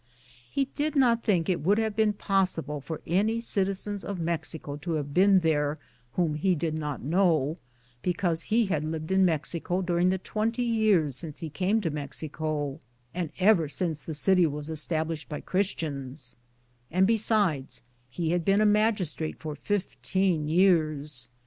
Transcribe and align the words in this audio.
He 0.49 0.65
did 0.65 0.95
not 0.95 1.23
think 1.23 1.47
it 1.47 1.61
would 1.61 1.77
have 1.77 1.95
been 1.95 2.13
possi 2.15 2.65
ble 2.65 2.81
for 2.81 3.01
any 3.05 3.39
citizens 3.39 4.03
of 4.03 4.19
Mexico 4.19 4.75
to 4.77 4.93
have 4.93 5.13
been 5.13 5.41
there 5.41 5.77
whom 6.13 6.33
he 6.33 6.55
did 6.55 6.73
not 6.73 7.03
know, 7.03 7.57
because 8.01 8.45
he 8.49 8.65
had 8.65 8.83
lived 8.83 9.11
in 9.11 9.23
Mexico 9.25 9.83
during 9.83 10.09
the 10.09 10.17
twenty 10.17 10.63
years 10.63 11.15
since 11.15 11.41
he 11.41 11.51
came 11.51 11.81
to 11.81 11.91
Mexico, 11.91 12.79
and 13.13 13.29
ever 13.37 13.69
since 13.69 14.01
the 14.01 14.15
city 14.15 14.47
was 14.47 14.71
established 14.71 15.29
by 15.29 15.39
Christians, 15.39 16.35
and 16.89 17.05
be 17.05 17.15
sides, 17.15 17.83
he 18.09 18.31
had 18.31 18.43
been 18.43 18.59
a 18.59 18.65
magistrate 18.65 19.37
for 19.39 19.55
fifteen 19.55 20.47
years. 20.47 21.29